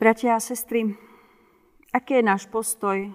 Bratia 0.00 0.32
a 0.32 0.40
sestry, 0.40 0.96
aký 1.92 2.16
je 2.16 2.24
náš 2.24 2.48
postoj 2.48 3.12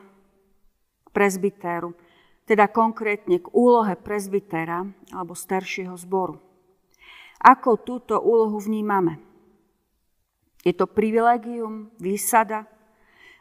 k 1.02 1.08
prezbitéru, 1.10 1.98
teda 2.46 2.70
konkrétne 2.70 3.42
k 3.42 3.50
úlohe 3.58 3.98
prezbitéra 3.98 4.86
alebo 5.10 5.34
staršieho 5.34 5.98
zboru? 5.98 6.38
Ako 7.42 7.82
túto 7.82 8.22
úlohu 8.22 8.62
vnímame? 8.62 9.18
Je 10.62 10.78
to 10.78 10.86
privilegium, 10.86 11.90
výsada, 11.98 12.70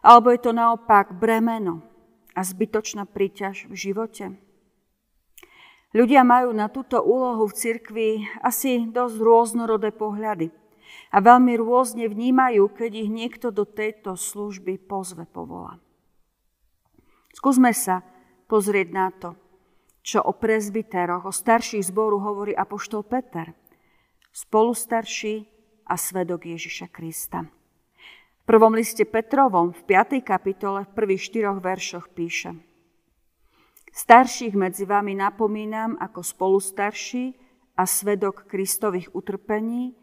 alebo 0.00 0.32
je 0.32 0.40
to 0.40 0.56
naopak 0.56 1.12
bremeno 1.12 1.84
a 2.32 2.40
zbytočná 2.40 3.04
príťaž 3.04 3.68
v 3.68 3.76
živote? 3.76 4.24
Ľudia 5.92 6.24
majú 6.24 6.48
na 6.56 6.72
túto 6.72 6.96
úlohu 7.04 7.44
v 7.44 7.56
cirkvi 7.60 8.08
asi 8.40 8.88
dosť 8.88 9.20
rôznorodé 9.20 9.92
pohľady– 9.92 10.48
a 11.14 11.22
veľmi 11.22 11.54
rôzne 11.62 12.10
vnímajú, 12.10 12.74
keď 12.74 13.06
ich 13.06 13.10
niekto 13.10 13.54
do 13.54 13.62
tejto 13.62 14.18
služby 14.18 14.82
pozve 14.82 15.30
povola. 15.30 15.78
Skúsme 17.38 17.70
sa 17.70 18.02
pozrieť 18.50 18.88
na 18.90 19.14
to, 19.14 19.38
čo 20.02 20.18
o 20.26 20.34
prezbiteroch, 20.34 21.30
o 21.30 21.32
starších 21.32 21.86
zboru 21.86 22.18
hovorí 22.18 22.50
apoštol 22.50 23.06
Peter, 23.06 23.54
spolustarší 24.34 25.46
a 25.86 25.94
svedok 25.94 26.50
Ježiša 26.50 26.90
Krista. 26.90 27.46
V 27.46 28.44
prvom 28.44 28.74
liste 28.74 29.06
Petrovom 29.06 29.70
v 29.70 29.80
5. 29.86 30.18
kapitole 30.20 30.84
v 30.84 30.94
prvých 30.98 31.22
štyroch 31.30 31.62
veršoch 31.62 32.10
píše 32.10 32.58
Starších 33.94 34.58
medzi 34.58 34.82
vami 34.82 35.14
napomínam 35.14 35.94
ako 36.02 36.26
spolustarší 36.26 37.38
a 37.78 37.86
svedok 37.86 38.50
Kristových 38.50 39.14
utrpení, 39.14 39.94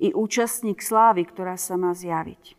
i 0.00 0.16
účastník 0.16 0.80
slávy, 0.80 1.28
ktorá 1.28 1.60
sa 1.60 1.76
má 1.76 1.92
zjaviť. 1.92 2.56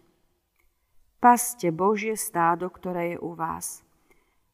Paste 1.17 1.73
Božie 1.73 2.14
stádo, 2.14 2.70
ktoré 2.70 3.14
je 3.14 3.17
u 3.17 3.33
vás. 3.33 3.81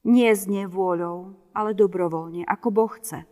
Nie 0.07 0.31
s 0.31 0.47
nevôľou, 0.47 1.35
ale 1.51 1.75
dobrovoľne, 1.75 2.47
ako 2.47 2.67
Boh 2.71 2.91
chce. 2.95 3.27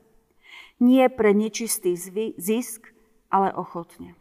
Nie 0.83 1.07
pre 1.07 1.31
nečistý 1.31 1.95
zisk, 2.35 2.91
ale 3.31 3.55
ochotne. 3.55 4.19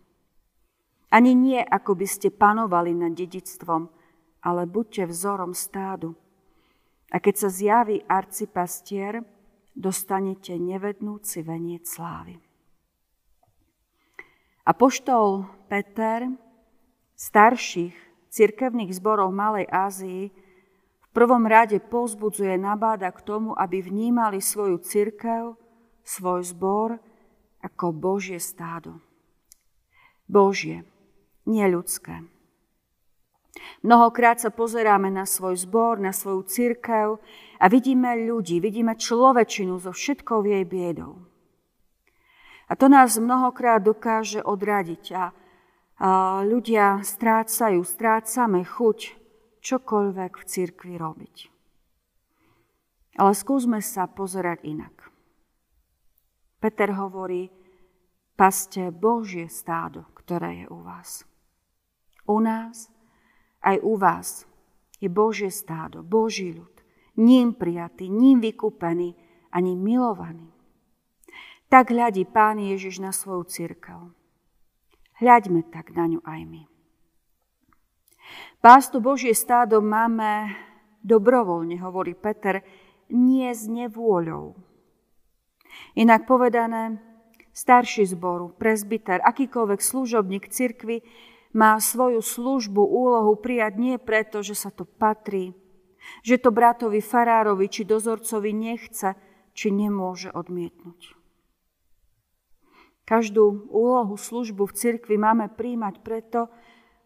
Ani 1.10 1.34
nie, 1.34 1.62
ako 1.62 1.98
by 1.98 2.06
ste 2.10 2.34
panovali 2.34 2.94
nad 2.94 3.14
dedictvom, 3.14 3.90
ale 4.42 4.66
buďte 4.66 5.10
vzorom 5.10 5.54
stádu. 5.54 6.18
A 7.14 7.22
keď 7.22 7.46
sa 7.46 7.48
zjaví 7.50 8.02
arcipastier, 8.10 9.22
dostanete 9.78 10.58
nevednúci 10.58 11.46
veniec 11.46 11.86
slávy. 11.86 12.42
A 14.64 14.72
poštol 14.72 15.44
Peter 15.68 16.24
starších 17.20 17.92
cirkevných 18.32 18.96
zborov 18.96 19.28
Malej 19.30 19.68
Ázii 19.68 20.32
v 21.04 21.08
prvom 21.12 21.44
rade 21.46 21.78
pozbudzuje, 21.78 22.56
nabáda 22.58 23.12
k 23.12 23.20
tomu, 23.22 23.52
aby 23.54 23.84
vnímali 23.84 24.40
svoju 24.40 24.82
cirkev, 24.82 25.54
svoj 26.02 26.42
zbor 26.48 26.98
ako 27.62 27.92
Božie 27.92 28.40
stádo. 28.40 28.98
Božie, 30.26 30.88
nie 31.44 31.64
ľudské. 31.68 32.24
Mnohokrát 33.84 34.40
sa 34.40 34.50
pozeráme 34.50 35.12
na 35.12 35.28
svoj 35.28 35.60
zbor, 35.60 36.00
na 36.00 36.10
svoju 36.10 36.42
cirkev 36.48 37.22
a 37.60 37.64
vidíme 37.68 38.16
ľudí, 38.26 38.58
vidíme 38.58 38.98
človečinu 38.98 39.78
so 39.78 39.94
všetkou 39.94 40.42
jej 40.42 40.64
biedou. 40.66 41.33
A 42.68 42.72
to 42.76 42.88
nás 42.88 43.20
mnohokrát 43.20 43.84
dokáže 43.84 44.40
odradiť 44.40 45.04
a, 45.12 45.24
a 45.24 45.28
ľudia 46.40 47.04
strácajú, 47.04 47.84
strácame 47.84 48.64
chuť 48.64 48.98
čokoľvek 49.60 50.32
v 50.40 50.44
cirkvi 50.44 50.94
robiť. 50.96 51.36
Ale 53.20 53.32
skúsme 53.36 53.78
sa 53.84 54.08
pozerať 54.10 54.64
inak. 54.64 55.12
Peter 56.58 56.96
hovorí, 56.96 57.52
paste 58.40 58.88
Božie 58.88 59.52
stádo, 59.52 60.08
ktoré 60.16 60.64
je 60.64 60.66
u 60.72 60.80
vás. 60.80 61.28
U 62.24 62.40
nás, 62.40 62.88
aj 63.60 63.76
u 63.84 64.00
vás 64.00 64.48
je 64.96 65.12
Božie 65.12 65.52
stádo, 65.52 66.00
Boží 66.00 66.56
ľud, 66.56 66.72
ním 67.20 67.52
prijatý, 67.52 68.08
ním 68.08 68.40
vykúpený, 68.40 69.12
ani 69.52 69.76
milovaný. 69.76 70.53
Tak 71.74 71.90
hľadí 71.90 72.22
Pán 72.22 72.62
Ježiš 72.62 73.02
na 73.02 73.10
svoju 73.10 73.50
církev. 73.50 74.14
Hľaďme 75.18 75.66
tak 75.74 75.90
na 75.90 76.06
ňu 76.06 76.22
aj 76.22 76.40
my. 76.46 76.62
Pástu 78.62 79.02
Božie 79.02 79.34
stádo 79.34 79.82
máme 79.82 80.54
dobrovoľne, 81.02 81.74
hovorí 81.82 82.14
Peter, 82.14 82.62
nie 83.10 83.50
s 83.50 83.66
nevôľou. 83.66 84.54
Inak 85.98 86.30
povedané, 86.30 87.02
starší 87.50 88.06
zboru, 88.06 88.54
prezbiter, 88.54 89.18
akýkoľvek 89.26 89.82
služobník 89.82 90.54
cirkvi 90.54 91.02
má 91.58 91.74
svoju 91.82 92.22
službu, 92.22 92.86
úlohu 92.86 93.34
prijať 93.34 93.82
nie 93.82 93.98
preto, 93.98 94.46
že 94.46 94.54
sa 94.54 94.70
to 94.70 94.86
patrí, 94.86 95.58
že 96.22 96.38
to 96.38 96.54
bratovi 96.54 97.02
farárovi 97.02 97.66
či 97.66 97.82
dozorcovi 97.82 98.54
nechce, 98.54 99.18
či 99.58 99.74
nemôže 99.74 100.30
odmietnúť. 100.30 101.23
Každú 103.04 103.68
úlohu, 103.68 104.16
službu 104.16 104.64
v 104.64 104.76
cirkvi 104.76 105.20
máme 105.20 105.52
príjmať 105.52 106.00
preto, 106.00 106.48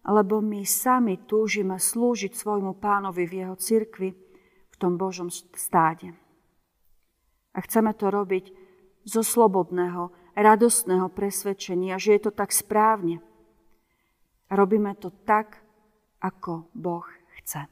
lebo 0.06 0.38
my 0.38 0.62
sami 0.62 1.18
túžime 1.26 1.76
slúžiť 1.76 2.38
svojmu 2.38 2.78
pánovi 2.78 3.26
v 3.26 3.32
jeho 3.44 3.56
cirkvi, 3.58 4.14
v 4.70 4.76
tom 4.78 4.94
Božom 4.94 5.26
stáde. 5.34 6.14
A 7.50 7.58
chceme 7.66 7.90
to 7.98 8.14
robiť 8.14 8.54
zo 9.02 9.26
slobodného, 9.26 10.14
radostného 10.38 11.10
presvedčenia, 11.10 11.98
že 11.98 12.14
je 12.14 12.30
to 12.30 12.32
tak 12.32 12.54
správne. 12.54 13.18
Robíme 14.46 14.94
to 14.94 15.10
tak, 15.26 15.58
ako 16.22 16.70
Boh 16.78 17.06
chce. 17.42 17.66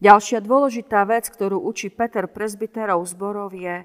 Ďalšia 0.00 0.40
dôležitá 0.44 1.04
vec, 1.04 1.28
ktorú 1.28 1.60
učí 1.60 1.92
Peter 1.92 2.24
prezbiterov 2.28 3.04
zborov 3.08 3.52
je, 3.52 3.84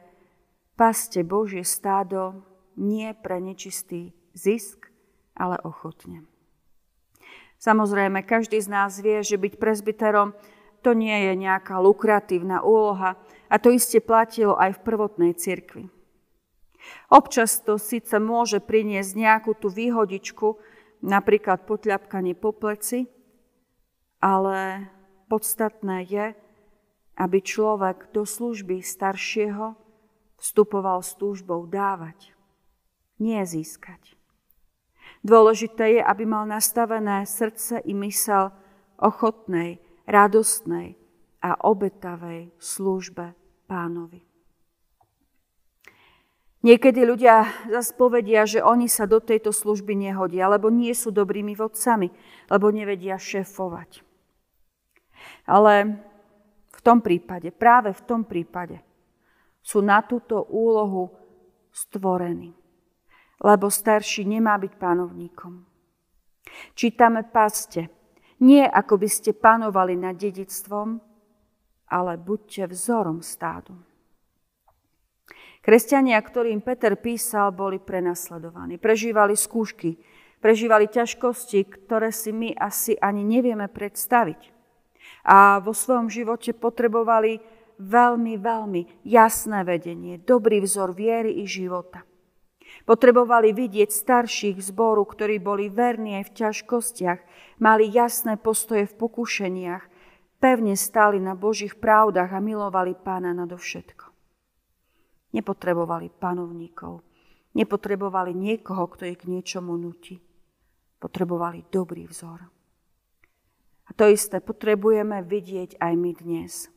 Paste 0.76 1.24
Božie 1.24 1.64
stádo 1.64 2.44
nie 2.76 3.16
pre 3.16 3.40
nečistý 3.40 4.12
zisk, 4.36 4.92
ale 5.32 5.56
ochotne. 5.64 6.28
Samozrejme, 7.56 8.28
každý 8.28 8.60
z 8.60 8.68
nás 8.68 9.00
vie, 9.00 9.24
že 9.24 9.40
byť 9.40 9.56
prezbiterom 9.56 10.36
to 10.84 10.94
nie 10.94 11.32
je 11.32 11.34
nejaká 11.34 11.82
lukratívna 11.82 12.62
úloha 12.62 13.18
a 13.50 13.56
to 13.58 13.74
iste 13.74 14.04
platilo 14.06 14.54
aj 14.54 14.78
v 14.78 14.84
prvotnej 14.86 15.34
cirkvi. 15.34 15.90
Občas 17.10 17.58
to 17.66 17.82
síce 17.82 18.14
môže 18.22 18.62
priniesť 18.62 19.18
nejakú 19.18 19.58
tú 19.58 19.74
výhodičku, 19.74 20.62
napríklad 21.02 21.66
potľapkanie 21.66 22.38
po 22.38 22.54
pleci, 22.54 23.10
ale 24.22 24.92
podstatné 25.26 26.06
je, 26.06 26.26
aby 27.18 27.38
človek 27.42 28.14
do 28.14 28.28
služby 28.28 28.86
staršieho 28.86 29.85
Vstupoval 30.36 31.02
s 31.02 31.16
túžbou 31.16 31.66
dávať, 31.66 32.36
nie 33.18 33.40
získať. 33.48 34.16
Dôležité 35.26 35.98
je, 35.98 36.02
aby 36.06 36.24
mal 36.28 36.46
nastavené 36.46 37.26
srdce 37.26 37.82
i 37.82 37.98
mysel 37.98 38.54
ochotnej, 39.02 39.82
radostnej 40.06 41.00
a 41.42 41.58
obetavej 41.66 42.54
službe 42.62 43.34
pánovi. 43.66 44.22
Niekedy 46.66 47.06
ľudia 47.06 47.46
zase 47.70 47.94
povedia, 47.94 48.42
že 48.50 48.58
oni 48.58 48.90
sa 48.90 49.06
do 49.06 49.22
tejto 49.22 49.54
služby 49.54 49.94
nehodia, 49.94 50.50
lebo 50.50 50.74
nie 50.74 50.94
sú 50.98 51.14
dobrými 51.14 51.54
vodcami, 51.54 52.10
lebo 52.50 52.74
nevedia 52.74 53.22
šéfovať. 53.22 54.02
Ale 55.46 56.02
v 56.74 56.80
tom 56.82 57.06
prípade, 57.06 57.54
práve 57.54 57.94
v 57.94 58.02
tom 58.10 58.26
prípade, 58.26 58.82
sú 59.66 59.82
na 59.82 60.06
túto 60.06 60.46
úlohu 60.46 61.10
stvorení. 61.74 62.54
Lebo 63.42 63.74
starší 63.74 64.30
nemá 64.30 64.62
byť 64.62 64.74
panovníkom. 64.78 65.66
Čítame 66.78 67.26
paste. 67.26 67.90
Nie 68.46 68.70
ako 68.70 69.02
by 69.02 69.10
ste 69.10 69.34
panovali 69.34 69.98
nad 69.98 70.14
dedictvom, 70.14 71.02
ale 71.90 72.14
buďte 72.22 72.70
vzorom 72.70 73.26
stádu. 73.26 73.74
Kresťania, 75.66 76.22
ktorým 76.22 76.62
Peter 76.62 76.94
písal, 76.94 77.50
boli 77.50 77.82
prenasledovaní. 77.82 78.78
Prežívali 78.78 79.34
skúšky, 79.34 79.98
prežívali 80.38 80.86
ťažkosti, 80.86 81.66
ktoré 81.66 82.14
si 82.14 82.30
my 82.30 82.54
asi 82.54 82.94
ani 83.02 83.26
nevieme 83.26 83.66
predstaviť. 83.66 84.54
A 85.26 85.58
vo 85.58 85.74
svojom 85.74 86.06
živote 86.06 86.54
potrebovali 86.54 87.42
veľmi, 87.80 88.40
veľmi 88.40 88.82
jasné 89.08 89.64
vedenie, 89.68 90.22
dobrý 90.22 90.64
vzor 90.64 90.96
viery 90.96 91.42
i 91.42 91.46
života. 91.48 92.04
Potrebovali 92.86 93.56
vidieť 93.56 93.90
starších 93.90 94.58
zboru, 94.62 95.08
ktorí 95.08 95.42
boli 95.42 95.72
verní 95.72 96.22
aj 96.22 96.30
v 96.30 96.36
ťažkostiach, 96.44 97.20
mali 97.64 97.90
jasné 97.90 98.38
postoje 98.38 98.86
v 98.86 98.98
pokušeniach, 99.00 99.84
pevne 100.38 100.76
stáli 100.78 101.18
na 101.18 101.34
Božích 101.34 101.80
pravdách 101.80 102.30
a 102.36 102.44
milovali 102.44 102.94
pána 102.94 103.34
nadovšetko. 103.34 104.12
Nepotrebovali 105.34 106.14
panovníkov, 106.14 107.02
nepotrebovali 107.58 108.36
niekoho, 108.36 108.86
kto 108.92 109.10
ich 109.10 109.20
k 109.20 109.30
niečomu 109.32 109.74
nutí. 109.80 110.22
Potrebovali 111.00 111.66
dobrý 111.72 112.08
vzor. 112.08 112.40
A 113.86 113.92
to 113.94 114.10
isté 114.10 114.42
potrebujeme 114.42 115.22
vidieť 115.22 115.78
aj 115.78 115.94
my 115.94 116.12
dnes. 116.18 116.75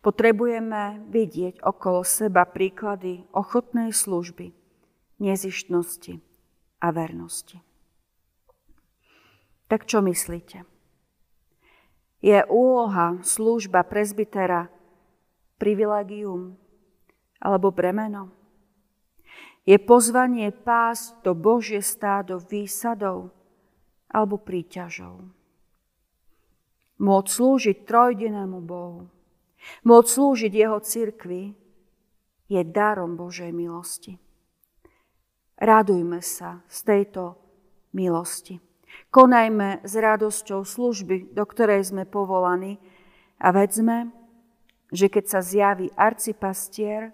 Potrebujeme 0.00 1.08
vidieť 1.10 1.60
okolo 1.62 2.06
seba 2.06 2.46
príklady 2.46 3.26
ochotnej 3.34 3.90
služby, 3.90 4.54
nezištnosti 5.18 6.22
a 6.78 6.88
vernosti. 6.94 7.58
Tak 9.68 9.84
čo 9.84 10.00
myslíte? 10.00 10.64
Je 12.18 12.40
úloha 12.48 13.20
služba 13.22 13.84
prezbytera 13.86 14.72
privilegium 15.60 16.56
alebo 17.38 17.70
bremeno? 17.70 18.32
Je 19.68 19.76
pozvanie 19.76 20.48
pásť 20.48 21.20
to 21.20 21.36
Božie 21.36 21.84
stádo 21.84 22.40
výsadov 22.40 23.28
alebo 24.08 24.40
príťažov. 24.40 25.28
Môcť 26.98 27.28
slúžiť 27.28 27.76
trojdenému 27.84 28.64
Bohu, 28.64 29.06
môcť 29.84 30.08
slúžiť 30.08 30.52
Jeho 30.52 30.78
cirkvi 30.80 31.54
je 32.48 32.62
darom 32.64 33.14
Božej 33.18 33.52
milosti. 33.52 34.16
Radujme 35.58 36.22
sa 36.22 36.62
z 36.70 36.78
tejto 36.86 37.36
milosti. 37.92 38.62
Konajme 39.10 39.84
s 39.84 39.92
radosťou 39.98 40.64
služby, 40.64 41.34
do 41.34 41.44
ktorej 41.44 41.84
sme 41.92 42.08
povolaní 42.08 42.80
a 43.42 43.52
vedzme, 43.52 44.10
že 44.88 45.12
keď 45.12 45.24
sa 45.28 45.40
zjaví 45.44 45.92
arcipastier, 45.92 47.12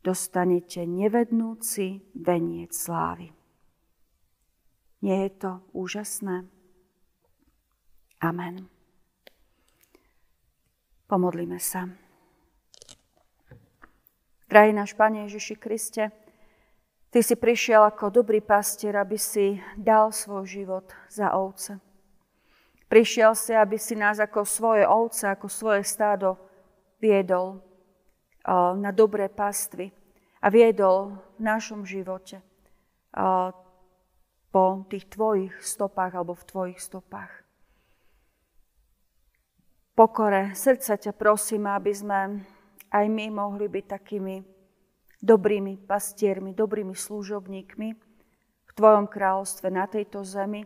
dostanete 0.00 0.86
nevednúci 0.86 2.06
veniec 2.14 2.72
slávy. 2.72 3.34
Nie 5.00 5.26
je 5.26 5.32
to 5.36 5.52
úžasné? 5.72 6.46
Amen. 8.20 8.79
Pomodlíme 11.10 11.58
sa. 11.58 11.90
Drahý 14.46 14.70
náš 14.70 14.94
Pane 14.94 15.26
Ježiši 15.26 15.58
Kriste, 15.58 16.14
Ty 17.10 17.18
si 17.26 17.34
prišiel 17.34 17.82
ako 17.82 18.22
dobrý 18.22 18.38
pastier, 18.38 18.94
aby 18.94 19.18
si 19.18 19.58
dal 19.74 20.14
svoj 20.14 20.46
život 20.46 20.86
za 21.10 21.34
ovce. 21.34 21.82
Prišiel 22.86 23.34
si, 23.34 23.50
aby 23.50 23.74
si 23.74 23.98
nás 23.98 24.22
ako 24.22 24.46
svoje 24.46 24.86
ovce, 24.86 25.26
ako 25.26 25.50
svoje 25.50 25.82
stádo 25.82 26.38
viedol 27.02 27.58
na 28.78 28.94
dobré 28.94 29.26
pastvy 29.26 29.90
a 30.38 30.46
viedol 30.46 31.18
v 31.34 31.40
našom 31.42 31.82
živote 31.82 32.38
po 34.54 34.86
tých 34.86 35.10
tvojich 35.10 35.58
stopách 35.58 36.14
alebo 36.14 36.38
v 36.38 36.46
tvojich 36.46 36.78
stopách. 36.78 37.49
Pokore 40.00 40.56
srdca 40.56 40.96
ťa 40.96 41.12
prosím, 41.12 41.68
aby 41.68 41.92
sme 41.92 42.40
aj 42.88 43.04
my 43.04 43.28
mohli 43.28 43.68
byť 43.68 43.84
takými 43.84 44.40
dobrými 45.20 45.76
pastiermi, 45.84 46.56
dobrými 46.56 46.96
služobníkmi 46.96 47.88
v 48.64 48.72
Tvojom 48.72 49.04
kráľovstve 49.12 49.68
na 49.68 49.84
tejto 49.84 50.24
zemi, 50.24 50.64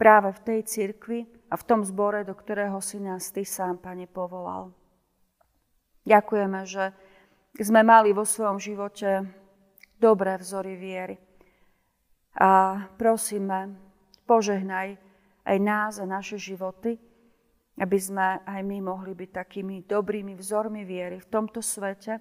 práve 0.00 0.32
v 0.32 0.40
tej 0.40 0.60
cirkvi 0.64 1.28
a 1.52 1.60
v 1.60 1.66
tom 1.68 1.84
zbore, 1.84 2.24
do 2.24 2.32
ktorého 2.32 2.80
si 2.80 2.96
nás 3.04 3.28
Ty 3.28 3.44
sám, 3.44 3.84
Pane, 3.84 4.08
povolal. 4.08 4.72
Ďakujeme, 6.08 6.64
že 6.64 6.96
sme 7.60 7.84
mali 7.84 8.16
vo 8.16 8.24
svojom 8.24 8.56
živote 8.56 9.28
dobré 10.00 10.40
vzory 10.40 10.80
viery. 10.80 11.20
A 12.32 12.80
prosíme, 12.96 13.76
požehnaj 14.24 14.96
aj 15.44 15.56
nás 15.60 16.00
a 16.00 16.08
naše 16.08 16.40
životy, 16.40 17.09
aby 17.80 17.96
sme 17.96 18.44
aj 18.44 18.60
my 18.60 18.84
mohli 18.84 19.16
byť 19.16 19.30
takými 19.32 19.88
dobrými 19.88 20.36
vzormi 20.36 20.84
viery 20.84 21.16
v 21.16 21.30
tomto 21.32 21.64
svete 21.64 22.20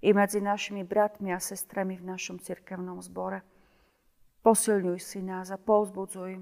i 0.00 0.14
medzi 0.14 0.38
našimi 0.38 0.86
bratmi 0.86 1.34
a 1.34 1.42
sestrami 1.42 1.98
v 1.98 2.06
našom 2.14 2.38
cirkevnom 2.38 3.02
zbore. 3.02 3.42
Posilňuj 4.46 5.00
si 5.02 5.18
nás 5.24 5.50
a 5.50 5.58
povzbudzuj 5.58 6.38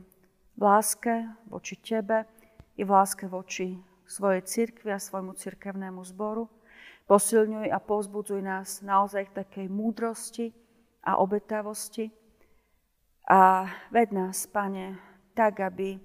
v 0.52 0.60
láske 0.60 1.32
voči 1.48 1.80
Tebe 1.80 2.28
i 2.76 2.84
v 2.84 2.90
láske 2.92 3.24
voči 3.24 3.80
svojej 4.04 4.44
cirkvi 4.44 4.92
a 4.92 5.00
svojmu 5.00 5.32
cirkevnému 5.32 6.04
zboru, 6.04 6.50
Posilňuj 7.06 7.66
a 7.68 7.78
pozbudzuj 7.82 8.40
nás 8.40 8.78
naozaj 8.80 9.30
k 9.30 9.36
takej 9.42 9.66
múdrosti 9.66 10.54
a 11.02 11.18
obetavosti. 11.18 12.14
A 13.26 13.66
ved 13.90 14.14
nás, 14.14 14.46
Pane, 14.46 14.98
tak, 15.34 15.60
aby 15.60 15.98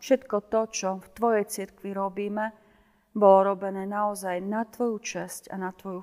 všetko 0.00 0.36
to, 0.48 0.60
čo 0.70 0.88
v 1.00 1.08
Tvojej 1.12 1.44
cirkvi 1.48 1.90
robíme, 1.92 2.52
bolo 3.14 3.54
robené 3.54 3.86
naozaj 3.86 4.42
na 4.42 4.66
Tvoju 4.66 4.98
česť 4.98 5.54
a 5.54 5.56
na 5.60 5.70
Tvoju 5.70 6.02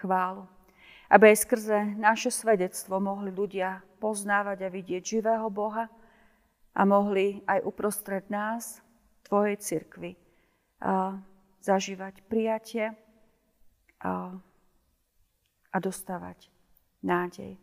chválu. 0.00 0.48
Aby 1.12 1.30
aj 1.30 1.38
skrze 1.44 1.78
naše 2.00 2.34
svedectvo 2.34 2.98
mohli 2.98 3.30
ľudia 3.30 3.84
poznávať 4.02 4.66
a 4.66 4.72
vidieť 4.72 5.02
živého 5.04 5.46
Boha 5.52 5.86
a 6.74 6.82
mohli 6.82 7.44
aj 7.46 7.62
uprostred 7.62 8.26
nás, 8.32 8.80
Tvojej 9.26 9.58
cirkvi, 9.58 10.14
zažívať 11.58 12.22
prijatie, 12.30 12.94
a, 14.06 14.38
dostávať 15.76 16.48
nádej. 17.02 17.58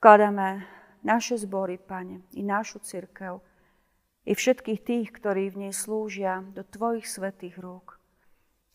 Vkladáme 0.00 0.64
naše 1.04 1.36
zbory, 1.36 1.76
Pane, 1.76 2.24
i 2.34 2.42
našu 2.42 2.80
církev, 2.80 3.38
i 4.28 4.32
všetkých 4.36 4.80
tých, 4.84 5.08
ktorí 5.16 5.50
v 5.50 5.68
nej 5.68 5.72
slúžia 5.72 6.44
do 6.52 6.60
Tvojich 6.60 7.08
svetých 7.08 7.56
rúk. 7.56 7.96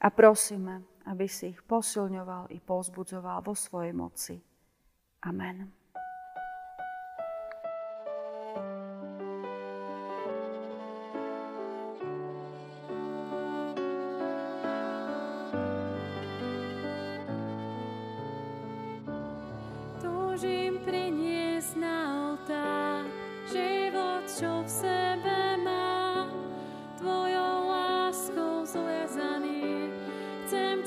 A 0.02 0.10
prosíme, 0.10 0.84
aby 1.06 1.30
si 1.30 1.54
ich 1.54 1.62
posilňoval 1.64 2.50
i 2.52 2.60
pozbudzoval 2.60 3.46
vo 3.46 3.54
svojej 3.54 3.94
moci. 3.94 4.36
Amen. 5.26 5.85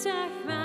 dag 0.04 0.57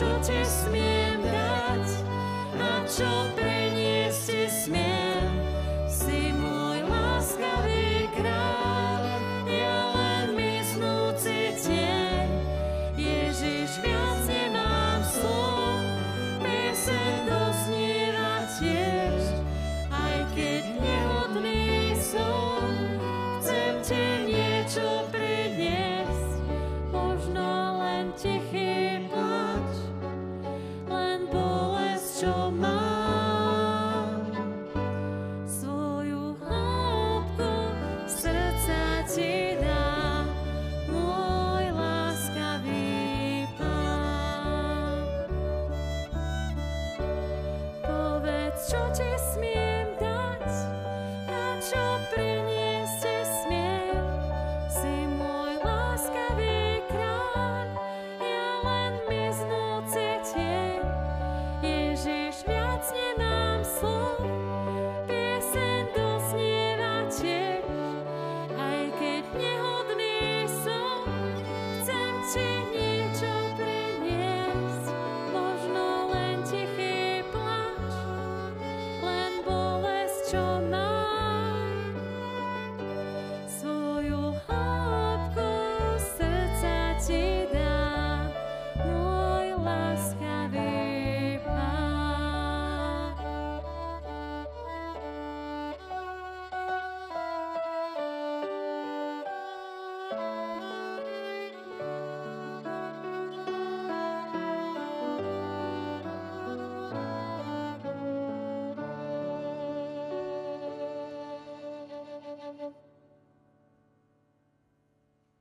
čo 0.00 0.08
ti 0.24 0.40
smiem 0.48 1.20
dať 1.28 1.88
a 2.56 2.72
čo 2.88 3.29